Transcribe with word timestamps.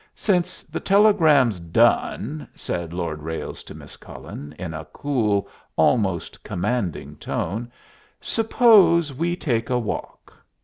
"Since 0.15 0.63
the 0.63 0.79
telegram's 0.79 1.59
done," 1.59 2.47
said 2.55 2.91
Lord 2.91 3.21
Ralles 3.21 3.61
to 3.65 3.75
Miss 3.75 3.97
Cullen, 3.97 4.51
in 4.57 4.73
a 4.73 4.85
cool, 4.93 5.47
almost 5.75 6.43
commanding 6.43 7.17
tone, 7.17 7.71
"suppose 8.19 9.13
we 9.13 9.35
take 9.35 9.69
a 9.69 9.77
walk." 9.77 10.33